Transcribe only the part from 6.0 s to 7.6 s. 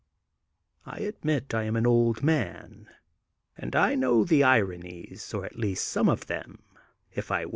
of them, if I win.